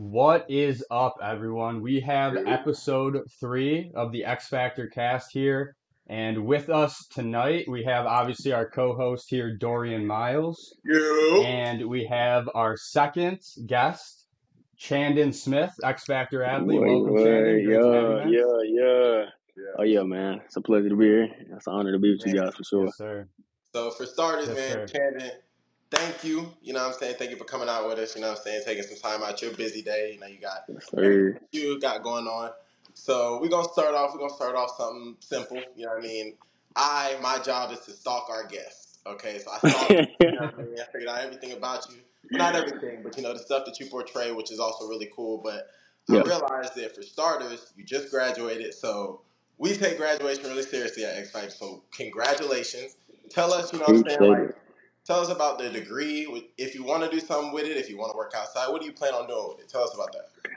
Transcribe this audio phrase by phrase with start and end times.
[0.00, 1.82] What is up, everyone?
[1.82, 5.76] We have episode three of the X Factor cast here.
[6.06, 10.74] And with us tonight, we have obviously our co host here, Dorian Miles.
[10.86, 11.42] You.
[11.44, 14.24] And we have our second guest,
[14.78, 16.80] Chandon Smith, X Factor athlete.
[16.80, 17.64] Wait, Welcome, wait, Chandon.
[17.66, 19.24] Great to have you, yeah, yeah, yeah.
[19.54, 19.72] Yeah.
[19.80, 20.40] Oh yeah, man.
[20.46, 21.28] It's a pleasure to be here.
[21.54, 22.84] It's an honor to be with you guys for sure.
[22.86, 23.28] Yes, sir.
[23.74, 24.86] So for starters, Yes, man, sir.
[24.86, 25.30] Chandon,
[25.90, 26.52] thank you.
[26.62, 27.16] You know what I'm saying?
[27.18, 28.14] Thank you for coming out with us.
[28.14, 28.62] You know what I'm saying?
[28.66, 30.12] Taking some time out your busy day.
[30.14, 30.90] You know, you got Yes,
[31.52, 32.50] you got going on.
[32.94, 34.12] So we're gonna start off.
[34.12, 35.62] We're gonna start off something simple.
[35.76, 36.34] You know what I mean?
[36.76, 38.98] I my job is to stalk our guests.
[39.06, 39.90] Okay, so I stalk.
[39.90, 40.76] you know I mean?
[40.80, 41.96] I figured out everything about you.
[42.30, 45.38] Not everything, but you know the stuff that you portray, which is also really cool.
[45.38, 45.68] But
[46.08, 46.20] Yeah.
[46.20, 49.22] I realized that for starters, you just graduated, so
[49.58, 51.52] we take graduation really seriously at X Five.
[51.52, 52.96] So congratulations.
[53.30, 54.30] Tell us, you know what I'm saying?
[54.32, 54.56] Like,
[55.06, 56.52] tell us about the degree.
[56.58, 58.80] If you want to do something with it, if you want to work outside, what
[58.80, 59.68] do you plan on doing with it?
[59.68, 60.50] Tell us about that.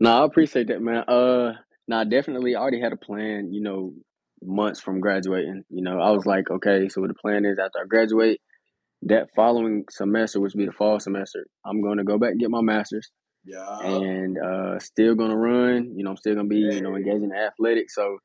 [0.00, 1.04] No, I appreciate that, man.
[1.08, 1.54] Uh,
[1.88, 2.54] nah, definitely.
[2.54, 3.52] I already had a plan.
[3.52, 3.94] You know,
[4.42, 5.64] months from graduating.
[5.70, 8.40] You know, I was like, okay, so what the plan is after I graduate,
[9.02, 12.40] that following semester, which would be the fall semester, I'm going to go back and
[12.40, 13.10] get my master's,
[13.44, 13.78] Yeah.
[13.80, 15.94] and uh, still going to run.
[15.96, 17.94] You know, I'm still going to be, you know, engaged in athletics.
[17.94, 18.18] So.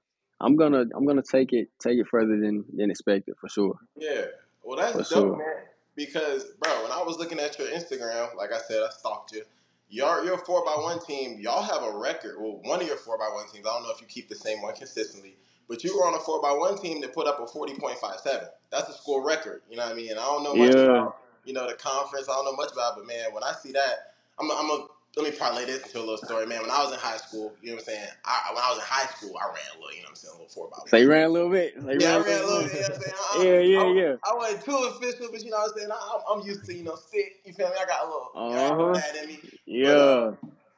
[0.43, 3.75] I'm gonna I'm gonna take it take it further than than expected for sure.
[3.95, 4.25] Yeah.
[4.63, 5.37] Well, that's For dope, sure.
[5.37, 5.65] man.
[5.95, 9.43] Because, bro, when I was looking at your Instagram, like I said, I stalked you.
[9.89, 12.35] Your your four by one team, y'all have a record.
[12.39, 13.65] Well, one of your four by one teams.
[13.67, 15.35] I don't know if you keep the same one consistently,
[15.67, 17.97] but you were on a four by one team that put up a forty point
[17.97, 18.47] five seven.
[18.71, 19.63] That's a school record.
[19.69, 20.11] You know what I mean?
[20.11, 20.77] And I don't know much Yeah.
[20.77, 22.29] about you know the conference.
[22.29, 24.87] I don't know much about, it, but man, when I see that, I'm I'm a
[25.17, 26.61] let me parlay this into a little story, man.
[26.61, 28.07] When I was in high school, you know what I'm saying?
[28.25, 30.15] I, when I was in high school, I ran a little, you know what I'm
[30.15, 30.87] saying, a little four by one.
[30.89, 31.75] So you ran a little bit.
[31.81, 32.73] So you Yeah, I ran, ran a little bit.
[32.75, 33.15] You know what I'm saying?
[33.19, 34.15] I, Yeah, yeah, I, yeah.
[34.31, 35.91] I wasn't too official, but you know what I'm saying?
[35.91, 37.41] I, I'm, I'm used to, you know, stick.
[37.45, 37.75] You feel me?
[37.79, 38.93] I got a little, I got Uh-huh.
[38.93, 39.39] that in me.
[39.65, 40.31] Yeah.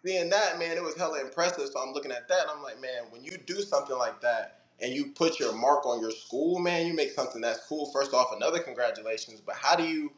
[0.05, 1.69] Seeing that, man, it was hella impressive.
[1.69, 4.61] So I'm looking at that, and I'm like, man, when you do something like that
[4.81, 7.91] and you put your mark on your school, man, you make something that's cool.
[7.93, 9.41] First off, another congratulations.
[9.41, 10.11] But how do you,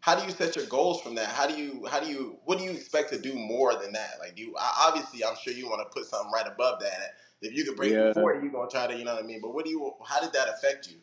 [0.00, 1.26] how do you set your goals from that?
[1.26, 4.14] How do you, how do you, what do you expect to do more than that?
[4.20, 7.16] Like, you, obviously, I'm sure you want to put something right above that.
[7.42, 8.12] If you could break Yeah.
[8.12, 9.40] 40, you're gonna try to, you know what I mean.
[9.40, 10.96] But what do you, how did that affect you?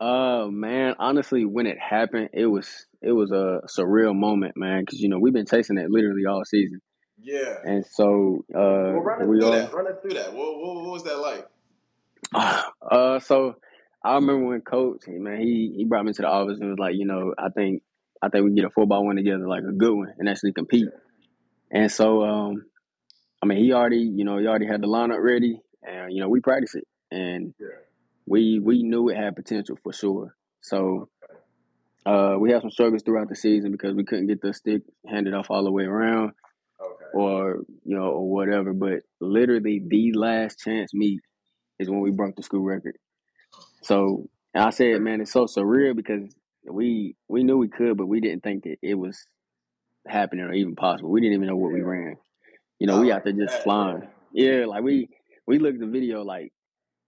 [0.00, 4.98] Uh man, honestly, when it happened, it was it was a surreal moment, man, because
[4.98, 6.80] you know we've been chasing it literally all season,
[7.22, 7.56] Yeah.
[7.64, 9.72] and so uh Well, run us we through all that.
[9.74, 10.32] Run us through that.
[10.32, 11.46] What, what, what was that like?
[12.90, 13.56] uh so
[14.04, 16.94] I remember when coach man he he brought me to the office and was like,
[16.96, 17.82] you know, I think
[18.22, 20.28] I think we can get a four by one together, like a good one, and
[20.28, 20.88] actually compete.
[21.70, 22.64] And so um
[23.42, 26.28] I mean he already you know he already had the lineup ready, and you know
[26.28, 27.66] we practiced it, and Yeah.
[28.26, 30.34] we we knew it had potential for sure.
[30.62, 31.08] So
[32.06, 35.34] uh, we had some struggles throughout the season because we couldn't get the stick handed
[35.34, 36.32] off all the way around,
[36.80, 37.04] Okay.
[37.12, 38.72] or you know, or whatever.
[38.72, 41.20] But literally, the last chance meet
[41.78, 42.96] is when we broke the school record.
[43.82, 48.20] So I said, man, it's so surreal because we we knew we could, but we
[48.20, 49.26] didn't think that it was
[50.06, 51.10] happening or even possible.
[51.10, 52.16] We didn't even know what we ran.
[52.78, 54.08] You know, we like out there just flying.
[54.32, 55.08] Yeah, like we
[55.46, 56.52] we looked at the video like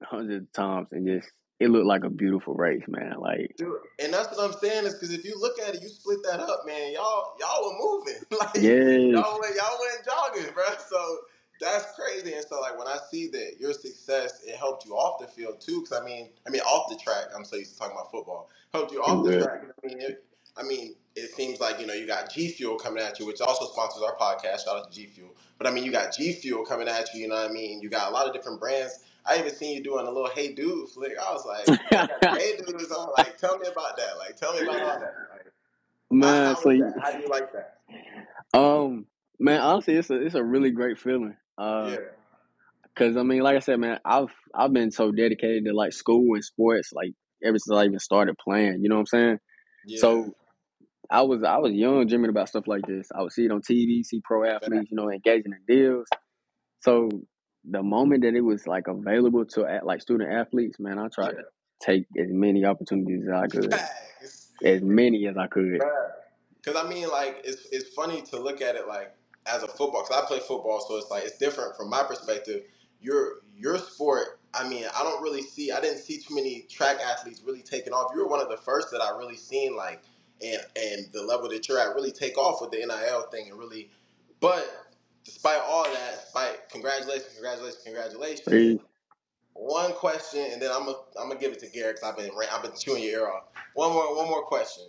[0.02, 1.30] hundreds of times and just
[1.60, 3.14] it looked like a beautiful race, man.
[3.18, 3.72] Like Dude,
[4.02, 6.40] and that's what I'm saying is because if you look at it, you split that
[6.40, 6.92] up, man.
[6.92, 10.64] Y'all, y'all were moving, like yes, y'all went, y'all went jogging, bro.
[10.88, 11.18] So
[11.60, 12.34] that's crazy.
[12.34, 15.60] And so, like when I see that your success, it helped you off the field
[15.60, 15.80] too.
[15.82, 17.26] Because I mean, I mean off the track.
[17.36, 18.48] I'm so used to talking about football.
[18.72, 19.62] Helped you off the track.
[19.82, 20.24] I mean, it,
[20.56, 23.40] I mean, it seems like you know you got G Fuel coming at you, which
[23.40, 24.64] also sponsors our podcast.
[24.64, 25.34] Shout out to G Fuel.
[25.58, 27.22] But I mean, you got G Fuel coming at you.
[27.22, 27.80] You know what I mean?
[27.80, 29.00] You got a lot of different brands.
[29.24, 31.12] I even seen you doing a little Hey Dude flick.
[31.16, 31.78] I was like,
[32.38, 33.10] Hey Dude is on.
[33.16, 34.18] Like, tell me about that.
[34.18, 35.14] Like, tell me about all that.
[35.32, 35.52] Like,
[36.10, 36.54] man.
[36.54, 37.78] how So you- How do you like that?
[38.54, 39.06] um,
[39.38, 41.36] man, honestly, it's a it's a really great feeling.
[41.58, 41.96] Uh, yeah.
[42.94, 46.34] Cause I mean, like I said, man, I've I've been so dedicated to like school
[46.34, 48.82] and sports, like ever since I even started playing.
[48.82, 49.38] You know what I'm saying?
[49.86, 50.00] Yeah.
[50.00, 50.34] So
[51.10, 53.08] I was I was young, dreaming about stuff like this.
[53.14, 56.06] I would see it on TV, see pro athletes, you know, engaging in deals.
[56.80, 57.08] So
[57.64, 61.44] the moment that it was like available to like student athletes, man, I tried to
[61.80, 63.74] take as many opportunities as I could,
[64.64, 65.80] as many as I could.
[66.62, 69.14] Because I mean, like, it's it's funny to look at it like
[69.46, 70.04] as a football.
[70.04, 72.64] Because I play football, so it's like it's different from my perspective.
[73.00, 74.40] Your your sport.
[74.54, 75.72] I mean, I don't really see.
[75.72, 78.12] I didn't see too many track athletes really taking off.
[78.14, 80.02] You were one of the first that I really seen like,
[80.44, 83.58] and and the level that you're at really take off with the NIL thing and
[83.58, 83.90] really.
[84.40, 84.68] But
[85.24, 88.48] despite all that, despite congratulations, congratulations, congratulations.
[88.48, 88.80] Hey,
[89.54, 92.30] One question, and then I'm gonna I'm gonna give it to Garrett because I've been
[92.52, 93.44] I've been chewing your ear off.
[93.74, 94.84] One more one more question.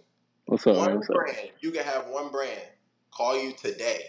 [0.47, 0.75] what's up.
[0.77, 1.03] One up?
[1.11, 2.61] brand you can have one brand
[3.11, 4.03] call you today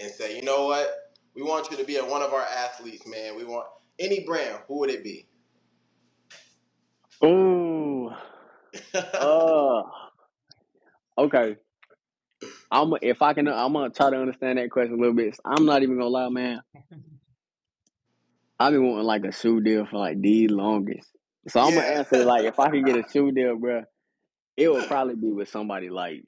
[0.00, 0.88] and say, you know what,
[1.34, 3.36] we want you to be a, one of our athletes, man.
[3.36, 3.66] We want
[3.98, 4.60] any brand.
[4.68, 5.26] Who would it be?
[7.24, 8.10] Ooh.
[9.20, 9.82] uh.
[11.18, 11.56] Okay.
[12.70, 15.36] I'm if I can, I'm gonna try to understand that question a little bit.
[15.44, 16.60] I'm not even gonna lie, man.
[18.60, 21.08] I've been wanting like a shoe deal for like the longest.
[21.48, 21.98] So I'm gonna Yeah.
[21.98, 23.84] answer like if I could get a shoe deal, bro,
[24.56, 26.24] it would probably be with somebody like.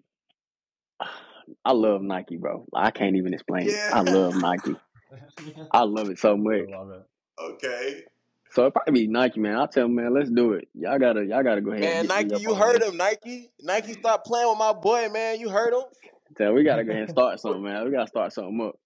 [1.65, 2.67] I love Nike, bro.
[2.75, 3.79] I can't even explain it.
[3.93, 4.75] I love Nike.
[5.73, 6.69] I love it so I much.
[6.69, 7.03] love it.
[7.41, 8.03] Okay.
[8.51, 9.57] So it probably be Nike, man.
[9.57, 10.69] I tell them, man, let's do it.
[10.75, 11.83] Y'all gotta, y'all gotta go ahead.
[11.83, 12.89] Man, and get me Nike, up you on heard this.
[12.89, 13.51] him, Nike.
[13.61, 15.41] Nike, stop playing with my boy, man.
[15.41, 15.83] You heard him.
[16.39, 17.85] So we gotta go ahead and start something, man.
[17.85, 18.77] We gotta start something up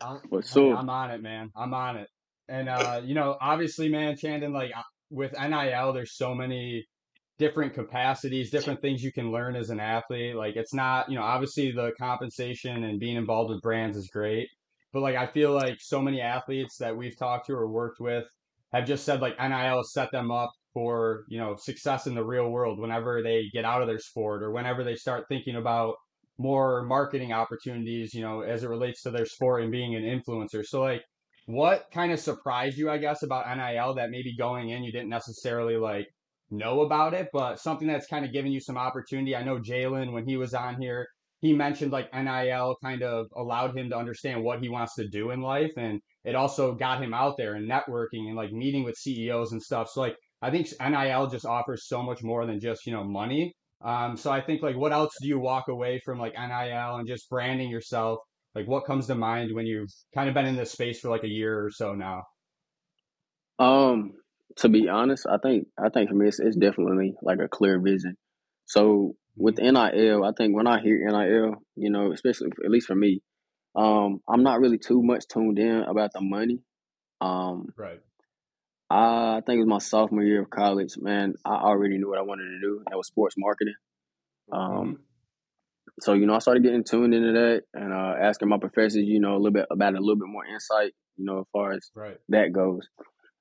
[0.00, 0.76] I'm, for hey, sure.
[0.76, 1.50] I'm on it, man.
[1.56, 2.08] I'm on it.
[2.48, 4.72] And uh, you know, obviously, man, Chandon, like
[5.10, 6.86] with NIL, there's so many
[7.38, 10.34] different capacities, different things you can learn as an athlete.
[10.36, 14.48] Like it's not, you know, obviously the compensation and being involved with brands is great,
[14.92, 18.24] but like I feel like so many athletes that we've talked to or worked with
[18.72, 22.50] have just said like NIL set them up for, you know, success in the real
[22.50, 25.96] world whenever they get out of their sport or whenever they start thinking about
[26.38, 30.64] more marketing opportunities, you know, as it relates to their sport and being an influencer.
[30.64, 31.02] So like
[31.46, 35.08] what kind of surprised you, I guess, about NIL that maybe going in you didn't
[35.08, 36.08] necessarily like
[36.50, 39.34] know about it, but something that's kind of giving you some opportunity.
[39.34, 41.06] I know Jalen, when he was on here,
[41.40, 45.30] he mentioned like NIL kind of allowed him to understand what he wants to do
[45.30, 45.72] in life.
[45.76, 49.62] And it also got him out there and networking and like meeting with CEOs and
[49.62, 49.90] stuff.
[49.90, 53.54] So like I think NIL just offers so much more than just, you know, money.
[53.84, 57.06] Um, so I think like what else do you walk away from like NIL and
[57.06, 58.20] just branding yourself?
[58.54, 61.24] Like what comes to mind when you've kind of been in this space for like
[61.24, 62.22] a year or so now?
[63.58, 64.12] Um,
[64.58, 67.80] to be honest, I think I think for me it's, it's definitely like a clear
[67.80, 68.16] vision.
[68.66, 69.72] So with Mhm.
[69.72, 73.22] NIL, I think when I hear NIL, you know, especially at least for me,
[73.74, 76.60] um, I'm not really too much tuned in about the money.
[77.20, 78.00] Um, Right.
[78.88, 80.96] I think it was my sophomore year of college.
[80.98, 82.82] Man, I already knew what I wanted to do.
[82.88, 83.74] That was sports marketing.
[84.52, 85.00] Um, Mhm.
[86.00, 89.20] so you know, I started getting tuned into that and uh, asking my professors, you
[89.20, 91.90] know, a little bit about a little bit more insight, you know, as far as
[91.94, 92.18] Right.
[92.28, 92.88] that goes.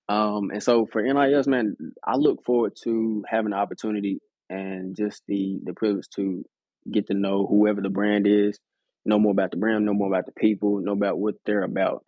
[0.08, 4.20] Um, and so for NIL, man, I look forward to having the opportunity
[4.50, 6.46] and just the the privilege to
[6.92, 8.60] get to know whoever the brand is,
[9.06, 12.04] know more about the brand, know more about the people, know about what they're about,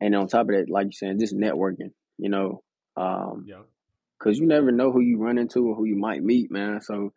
[0.00, 1.92] and on top of that, like you said, just networking.
[2.18, 2.62] You know,
[2.96, 3.66] um, Yep.
[4.18, 6.82] because you never know who you run into or who you might meet, man.
[6.82, 7.12] So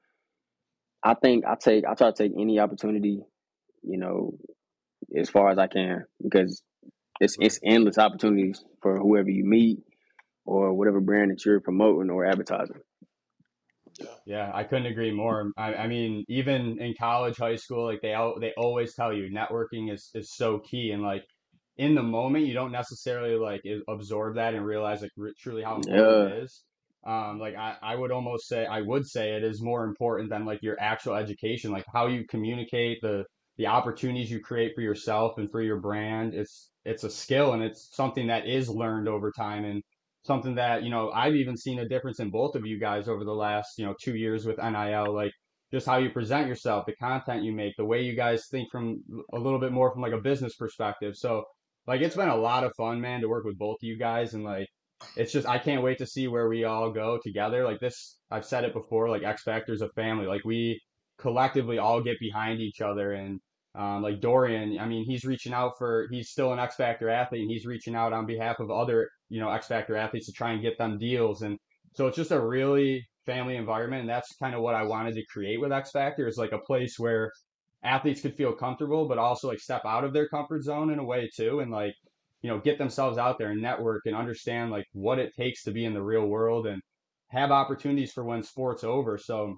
[1.03, 3.21] I think I take I try to take any opportunity,
[3.83, 4.37] you know,
[5.17, 6.61] as far as I can because
[7.19, 9.79] it's it's endless opportunities for whoever you meet
[10.45, 12.81] or whatever brand that you're promoting or advertising.
[13.99, 14.15] Yeah.
[14.25, 15.51] Yeah, I couldn't agree more.
[15.57, 19.29] I, I mean, even in college, high school, like they al they always tell you
[19.31, 21.25] networking is is so key, and like
[21.77, 25.77] in the moment, you don't necessarily like absorb that and realize like re- truly how
[25.77, 26.63] important Yeah, it is.
[27.05, 30.45] Um, like I, I would almost say I would say it is more important than
[30.45, 33.25] like your actual education, like how you communicate the
[33.57, 36.33] the opportunities you create for yourself and for your brand.
[36.35, 39.81] It's it's a skill and it's something that is learned over time and
[40.23, 43.23] something that, you know, I've even seen a difference in both of you guys over
[43.23, 45.31] the last, you know, two years with NIL, like
[45.71, 49.03] just how you present yourself, the content you make, the way you guys think from
[49.33, 51.15] a little bit more from like a business perspective.
[51.15, 51.45] So
[51.87, 54.33] like it's been a lot of fun, man, to work with both of you guys
[54.33, 54.67] and like
[55.15, 57.63] it's just I can't wait to see where we all go together.
[57.63, 60.27] Like this, I've said it before, like X Factor's a family.
[60.27, 60.79] Like we
[61.17, 63.39] collectively all get behind each other and
[63.73, 67.41] um, like Dorian, I mean, he's reaching out for, he's still an X Factor athlete
[67.41, 70.51] and he's reaching out on behalf of other, you know, X Factor athletes to try
[70.51, 71.41] and get them deals.
[71.41, 71.57] And
[71.93, 74.01] so it's just a really family environment.
[74.01, 76.59] And that's kind of what I wanted to create with X Factor is like a
[76.59, 77.31] place where
[77.81, 81.03] athletes could feel comfortable, but also like step out of their comfort zone in a
[81.03, 81.61] way too.
[81.61, 81.95] And like,
[82.41, 85.71] you know, get themselves out there and network and understand like what it takes to
[85.71, 86.81] be in the real world and
[87.29, 89.17] have opportunities for when sports over.
[89.17, 89.55] So,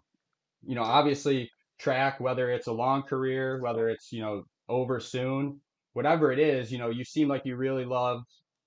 [0.63, 1.49] you know, obviously
[1.79, 5.59] track, whether it's a long career, whether it's, you know, over soon,
[5.93, 8.21] whatever it is, you know, you seem like you really love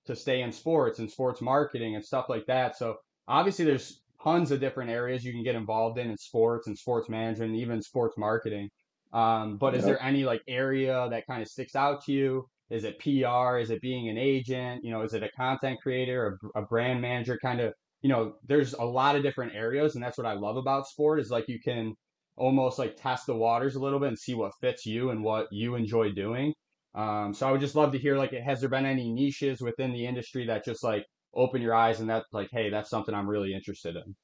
[0.07, 2.77] to stay in sports and sports marketing and stuff like that.
[2.77, 2.97] So
[3.27, 7.09] obviously there's tons of different areas you can get involved in in sports and sports
[7.09, 8.69] management, and even sports marketing.
[9.13, 12.47] Um, but is there any like area that kind of sticks out to you?
[12.69, 13.57] Is it PR?
[13.57, 14.83] Is it being an agent?
[14.83, 17.39] You know, is it a content creator, a, a brand manager?
[17.41, 20.57] Kind of, you know, there's a lot of different areas, and that's what I love
[20.57, 21.93] about sport is like you can
[22.35, 25.47] almost like test the waters a little bit and see what fits you and what
[25.51, 26.53] you enjoy doing.
[26.95, 29.91] Um, so I would just love to hear like, has there been any niches within
[29.93, 33.29] the industry that just like open your eyes and that's like, hey, that's something I'm
[33.29, 34.15] really interested in.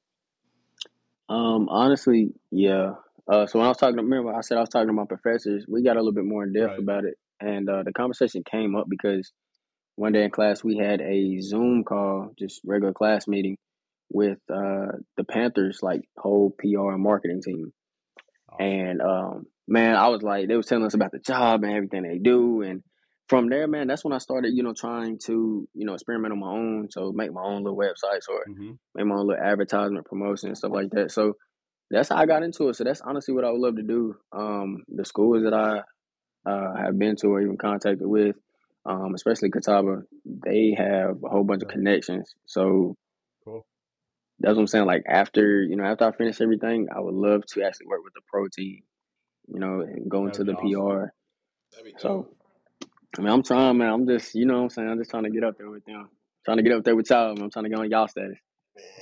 [1.29, 2.93] Um, honestly, yeah.
[3.31, 5.05] Uh, so when I was talking, to, remember I said I was talking to my
[5.05, 5.65] professors.
[5.67, 6.79] We got a little bit more in depth Right.
[6.79, 9.31] about it, and uh, the conversation came up because
[9.95, 13.57] one day in class we had a Zoom call, just regular class meeting
[14.09, 17.71] with uh, the Panthers, like whole PR and marketing team.
[18.59, 22.03] And um, man, I was like, they was telling us about the job and everything
[22.03, 22.83] they do, and
[23.29, 26.39] from there, man, that's when I started, you know, trying to, you know, experiment on
[26.39, 26.87] my own.
[26.91, 30.57] So make my own little websites or hmm make my own little advertisement promotion and
[30.57, 31.11] stuff like that.
[31.11, 31.33] So
[31.89, 32.75] that's how I got into it.
[32.75, 34.15] So that's honestly what I would love to do.
[34.31, 35.81] Um, the schools that I
[36.49, 38.35] uh, have been to or even contacted with,
[38.85, 42.33] um, especially Catawba, they have a whole bunch of connections.
[42.45, 42.95] So
[43.43, 43.65] Cool.
[44.39, 44.85] that's what I'm saying.
[44.85, 48.13] Like after, you know, after I finish everything, I would love to actually work with
[48.13, 48.81] the pro team,
[49.47, 50.81] you know, going go That into would the awesome.
[50.99, 51.07] PR.
[51.97, 52.27] So.
[53.17, 53.89] I mean, I'm trying, man.
[53.91, 54.89] I'm just, you know what I'm saying?
[54.89, 56.09] I'm just trying to get up there with them.
[56.45, 57.33] Trying to get up there with y'all.
[57.35, 57.43] Man.
[57.45, 58.37] I'm trying to get on y'all status.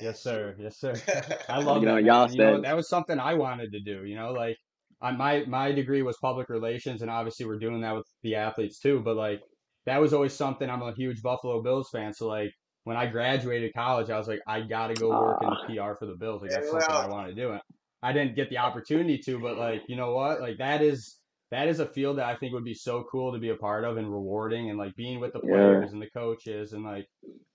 [0.01, 0.55] Yes, sir.
[0.59, 0.93] Yes, sir.
[1.49, 2.63] I love get that, on y'all And you know, status.
[2.63, 4.57] that was something I wanted to do, you know, like
[5.01, 8.79] I, my my degree was public relations and obviously we're doing that with the athletes
[8.79, 9.41] too, but like
[9.85, 12.51] that was always something I'm a huge Buffalo Bills fan, so like
[12.83, 15.75] when I graduated college, I was like I got to go work in Ah, the
[15.75, 16.41] PR for the Bills.
[16.41, 17.57] Like Hey, that's something I want to do.
[18.03, 20.41] I didn't get the opportunity to, but like, you know what?
[20.41, 21.17] Like that is
[21.51, 23.83] that is a field that I think would be so cool to be a part
[23.83, 25.51] of and rewarding and like being with the yeah.
[25.51, 27.07] players and the coaches and like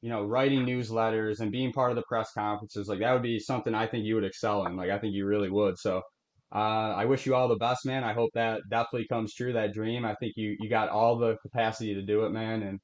[0.03, 3.39] you know, writing newsletters and being part of the press conferences, like that would be
[3.39, 4.77] something I think you would excel in.
[4.77, 5.79] Like I think you really would.
[5.79, 6.03] So
[6.55, 8.05] uh, I wish you all the best, man.
[8.05, 10.05] I hope that definitely comes true, that dream.
[10.05, 12.63] I think you you got all the capacity to do it, man.
[12.63, 12.79] And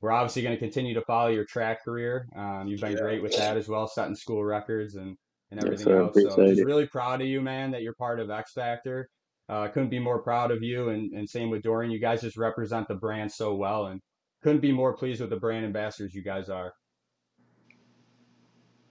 [0.00, 2.26] we're obviously going to continue to follow your track career.
[2.34, 2.98] Um, you've been yeah.
[2.98, 5.16] great with that as well, setting school records and
[5.52, 6.00] and Yes, everything sir.
[6.00, 6.14] else.
[6.14, 9.08] So Appreciate just really proud of you, man, that you're part of X Factor.
[9.48, 11.92] Uh, couldn't be more proud of you, and and same with Dorian.
[11.92, 14.00] You guys just represent the brand so well, and
[14.42, 16.72] couldn't be more pleased with the brand ambassadors you guys are.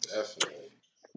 [0.04, 0.70] Definitely.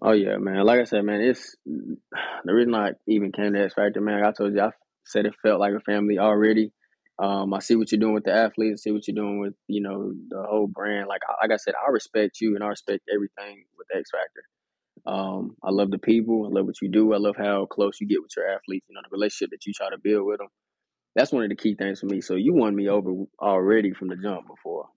[0.02, 0.64] Oh, yeah, man.
[0.64, 4.24] Like I said, man, it's the reason I even came to X Factor, man.
[4.24, 4.70] I told you, I
[5.04, 6.72] said it felt like a family already.
[7.18, 9.80] Um, I see what you're doing with the athletes, see what you're doing with, you
[9.80, 11.06] know, the whole brand.
[11.06, 14.42] Like, like I said, I respect you and I respect everything with X Factor.
[15.06, 16.46] Um, I love the people.
[16.46, 17.12] I love what you do.
[17.12, 18.86] I love how close you get with your athletes.
[18.88, 20.48] You know, the relationship that you try to build with them.
[21.14, 22.20] That's one of the key things for me.
[22.20, 24.88] So you won me over already from the jump before.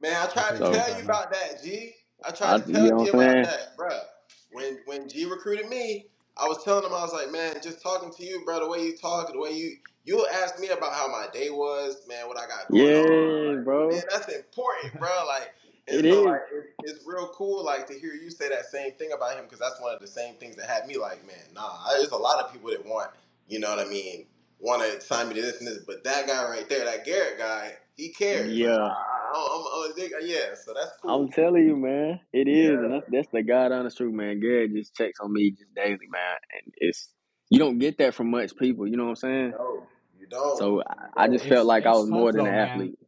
[0.00, 1.94] Man, I I tried to tell you about that, G.
[2.24, 4.00] I tried to you tell know G about that, bruh.
[4.52, 6.06] When when G recruited me,
[6.36, 8.60] I was telling him I was like, man, just talking to you, bro.
[8.60, 12.02] The way you talk, the way you you'll ask me about how my day was,
[12.08, 13.46] man, what I got going on.
[13.46, 13.90] Yeah, Like, bro.
[13.90, 15.10] man, that's important, bro.
[15.26, 15.52] Like,
[15.86, 16.24] It so is.
[16.26, 19.44] like it, it's real cool, like to hear you say that same thing about him
[19.44, 21.78] because that's one of the same things that had me like, man, nah.
[21.96, 23.10] There's a lot of people that want,
[23.48, 24.26] you know what I mean,
[24.60, 27.38] want to sign me to this and this, but that guy right there, that Garrett
[27.38, 28.52] guy, he cares.
[28.52, 28.76] Yeah.
[28.76, 30.54] I, I'm, I'm a big, uh, yeah.
[30.54, 32.20] So that's I'm telling you, man.
[32.32, 32.78] It is, Yeah.
[32.84, 34.40] and that's that's the god honest truth, man.
[34.40, 37.08] Garrett just checks on me just daily, man, and it's
[37.50, 38.86] you don't get that from much people.
[38.88, 39.50] You know what I'm saying?
[39.58, 39.86] No,
[40.18, 40.58] you don't.
[40.58, 40.82] So
[41.16, 41.34] I, I don't.
[41.38, 42.68] just felt like I was more tough than an though, man.
[42.70, 42.99] athlete.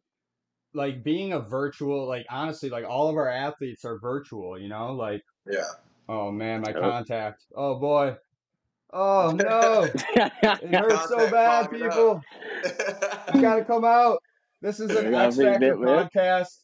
[0.75, 4.93] Like being a virtual, like honestly, like all of our athletes are virtual, you know?
[4.95, 5.65] Like, Yeah.
[6.09, 6.81] oh man, my Yep.
[6.81, 7.45] contact.
[7.55, 8.17] Oh boy.
[8.93, 9.85] Oh no.
[9.85, 12.23] It hurts so bad, people.
[12.65, 14.23] It's gotta come out.
[14.61, 16.59] This is I an gotta X Factor podcast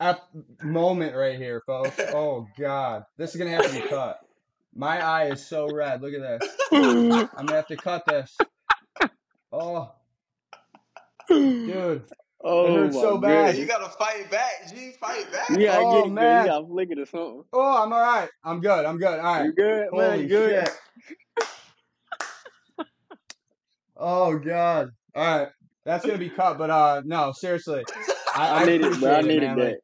[0.00, 0.28] ep-
[0.62, 1.98] moment right here, folks.
[2.14, 3.04] Oh god.
[3.16, 4.18] This is gonna have to be cut.
[4.74, 6.02] My eye is so red.
[6.02, 6.50] Look at this.
[6.72, 8.36] I'm gonna have to cut this.
[9.52, 9.92] Oh,
[11.28, 12.04] dude.
[12.44, 13.56] It oh hurts my so Man, bad.
[13.56, 14.92] you gotta fight back, G.
[15.00, 15.48] Fight back.
[15.48, 16.14] Gotta Oh get it, man.
[16.14, 16.46] You man.
[16.46, 17.44] gotta flick it or something.
[17.52, 18.28] Oh, I'm alright.
[18.44, 18.84] I'm good.
[18.84, 19.18] I'm good.
[19.18, 19.46] Alright.
[19.46, 20.10] You good, man?
[20.12, 20.68] Holy You good?
[23.96, 24.90] Oh god.
[25.16, 25.48] Alright.
[25.84, 27.84] That's gonna be cut, but uh no, seriously.
[28.34, 29.10] I, I I needed, bro.
[29.12, 29.56] I appreciate it, man.
[29.56, 29.80] That.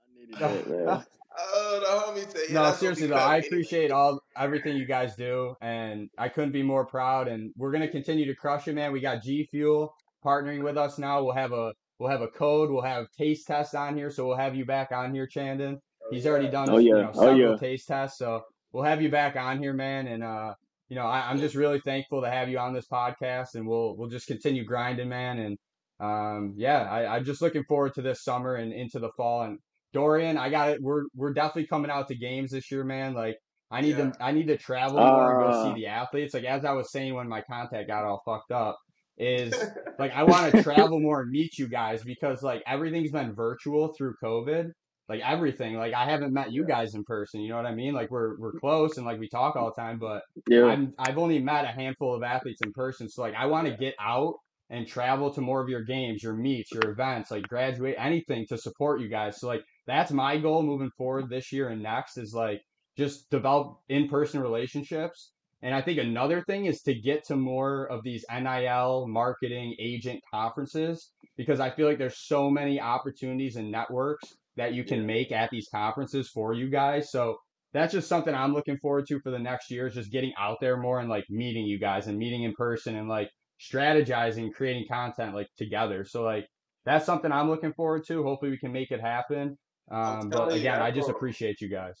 [0.00, 1.04] I needed that, man.
[1.38, 1.80] Oh,
[2.14, 4.86] the homie said, yeah, No, that's gonna be seriously though, I appreciate all everything you
[4.86, 7.28] guys do, and I couldn't be more proud.
[7.28, 8.92] And we're gonna continue to crush it, man.
[8.92, 9.94] We got G Fuel
[10.26, 11.22] partnering with us now.
[11.22, 12.70] We'll have a we'll have a code.
[12.70, 15.78] We'll have taste tests on here, so we'll have you back on here, Chandon.
[16.02, 17.02] Oh, He's already done Oh you yeah.
[17.04, 17.56] know Oh yeah.
[17.56, 18.42] taste tests, so
[18.72, 20.06] we'll have you back on here, man.
[20.08, 20.54] And uh,
[20.88, 23.96] you know, I, I'm just really thankful to have you on this podcast, and we'll
[23.96, 25.38] we'll just continue grinding, man.
[25.38, 25.58] And
[26.00, 29.42] um, yeah, I, I'm just looking forward to this summer and into the fall.
[29.42, 29.58] And
[29.92, 30.82] Dorian, I got it.
[30.82, 33.14] We're we're definitely coming out to games this year, man.
[33.14, 33.36] Like
[33.70, 34.10] I need Yeah.
[34.10, 36.34] to I need to travel more and go see Uh, the athletes.
[36.34, 38.78] Like as I was saying when my contact got all fucked up,
[39.18, 39.54] is
[39.98, 43.94] like I want to travel more and meet you guys because like everything's been virtual
[43.96, 44.70] through COVID.
[45.08, 45.76] Like everything.
[45.76, 47.40] Like I haven't met you guys in person.
[47.40, 47.94] You know what I mean?
[47.94, 50.64] Like we're we're close and like we talk all the time, but yeah.
[50.64, 53.08] I'm I've only met a handful of athletes in person.
[53.08, 54.34] So like I want to get out
[54.68, 58.58] and travel to more of your games, your meets, your events, like graduate anything to
[58.58, 59.38] support you guys.
[59.38, 62.60] So like that's my goal moving forward this year and next is like
[62.98, 65.30] just develop in-person relationships
[65.66, 70.20] And I think another thing is to get to more of these NIL marketing agent
[70.32, 75.06] conferences because I feel like there's so many opportunities and networks that you can Yeah.
[75.06, 77.10] make at these conferences for you guys.
[77.10, 77.38] So
[77.72, 80.58] that's just something I'm looking forward to for the next year is just getting out
[80.60, 83.28] there more and like meeting you guys and meeting in person and like
[83.60, 86.04] strategizing, creating content like together.
[86.04, 86.46] So like
[86.84, 88.22] that's something I'm looking forward to.
[88.22, 89.58] Hopefully we can make it happen.
[89.90, 91.96] Um, but telling you, again, I just what- appreciate you guys.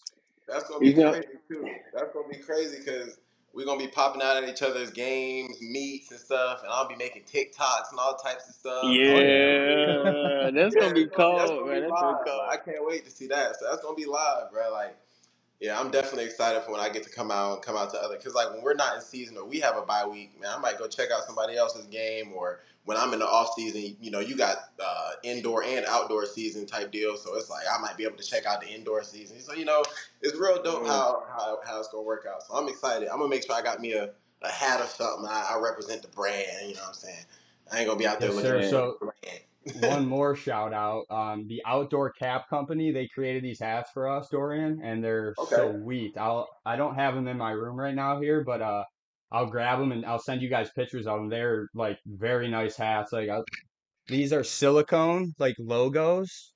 [0.46, 1.68] That's gonna be You know- crazy too.
[1.92, 3.18] That's gonna be crazy because
[3.56, 6.96] we're gonna be popping out at each other's games, meets and stuff, and I'll be
[6.96, 8.98] making TikToks and all types of stuff.
[9.04, 11.82] Yeah, oh, that's gonna be Yeah, cold, that's gonna man.
[11.82, 12.42] be That's gonna be cold.
[12.50, 13.56] I can't wait to see that.
[13.56, 14.72] So that's gonna be live, bro.
[14.72, 14.96] Like,
[15.60, 17.98] yeah, I'm definitely excited for when I get to come out, and come out to
[17.98, 18.16] other.
[18.16, 20.58] Cause like when we're not in season or we have a bye week, man, I
[20.58, 22.32] might go check out somebody else's game.
[22.34, 26.26] Or when I'm in the off season, you know, you got uh, indoor and outdoor
[26.26, 27.16] season type deal.
[27.16, 29.40] So it's like I might be able to check out the indoor season.
[29.40, 29.82] So you know,
[30.20, 30.88] it's real dope Mhm.
[30.88, 32.42] how, how how it's gonna work out.
[32.46, 33.08] So I'm excited.
[33.08, 34.10] I'm gonna make sure I got me a,
[34.42, 35.26] a hat or something.
[35.26, 36.46] I, I represent the brand.
[36.68, 37.24] You know what I'm saying?
[37.72, 38.58] I ain't gonna be out there Yes, looking sir.
[38.58, 39.40] at So- the brand.
[39.74, 41.04] One more shout out.
[41.10, 45.72] Um, the Outdoor Cap Company, they created these hats for us, Dorian, and they're Okay.
[45.82, 46.16] sweet.
[46.16, 48.84] I'll I don't have them in my room right now here, but uh,
[49.32, 51.28] I'll grab them and I'll send you guys pictures of them.
[51.28, 53.12] They're like very nice hats.
[53.12, 53.40] Like I,
[54.08, 56.52] these are silicone like logos.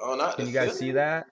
[0.00, 1.24] Oh, not Can you guys see that?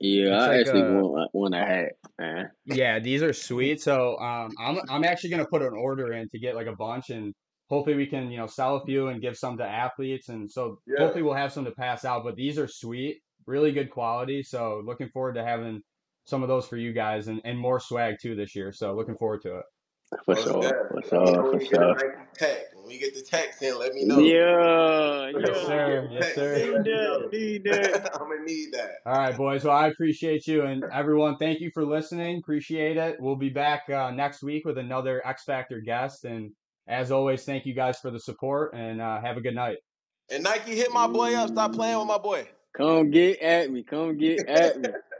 [0.00, 2.50] Yeah, It's I like actually a- want want a hat, man.
[2.66, 3.80] Yeah, these are sweet.
[3.80, 7.10] So um, I'm I'm actually gonna put an order in to get like a bunch,
[7.10, 7.32] and
[7.68, 10.78] hopefully we can you know sell a few and give some to athletes, and so
[10.86, 11.04] Yeah.
[11.04, 12.24] hopefully we'll have some to pass out.
[12.24, 14.42] But these are sweet, really good quality.
[14.42, 15.82] So looking forward to having
[16.26, 18.72] some of those for you guys, and, and more swag too this year.
[18.72, 19.64] So looking forward to it.
[20.26, 21.02] For Most sure, definitely.
[21.08, 21.94] for Let me know sure, when for get sure.
[22.40, 22.60] Nike.
[22.74, 24.18] When we get the text in, let me know.
[24.18, 25.66] Yeah, Yes, yeah.
[25.66, 26.08] sir.
[26.12, 26.56] Yes, sir.
[26.56, 28.14] Need that, need that.
[28.20, 28.90] I'm gonna need that.
[29.06, 29.64] All right, boys.
[29.64, 31.36] Well, I appreciate you and everyone.
[31.38, 32.38] Thank you for listening.
[32.38, 33.16] Appreciate it.
[33.18, 36.24] We'll be back uh, next week with another X Factor guest.
[36.24, 36.52] And
[36.86, 39.78] as always, thank you guys for the support and uh, have a good night.
[40.30, 41.50] And Nike hit my boy up.
[41.50, 42.48] Stop playing with my boy.
[42.76, 43.82] Come get at me.
[43.82, 44.88] Come get at me.